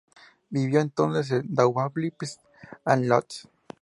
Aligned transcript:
Vivió 0.49 0.79
entonces 0.79 1.29
en 1.29 1.53
Daugavpils 1.53 2.39
and 2.85 3.05
Łódź. 3.07 3.45